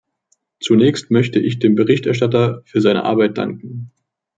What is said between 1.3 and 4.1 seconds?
ich dem Berichterstatter für seine Arbeit danken.